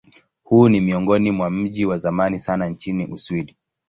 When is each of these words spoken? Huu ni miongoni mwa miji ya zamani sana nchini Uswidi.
Huu 0.43 0.69
ni 0.69 0.81
miongoni 0.81 1.31
mwa 1.31 1.49
miji 1.51 1.83
ya 1.89 1.97
zamani 1.97 2.39
sana 2.39 2.67
nchini 2.69 3.05
Uswidi. 3.07 3.57